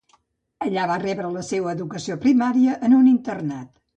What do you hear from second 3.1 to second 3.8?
internat.